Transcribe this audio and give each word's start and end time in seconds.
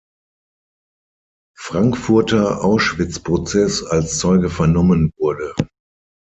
Frankfurter 1.55 2.63
Auschwitzprozess 2.63 3.83
als 3.83 4.17
Zeuge 4.17 4.49
vernommen 4.49 5.13
wurde. 5.17 5.53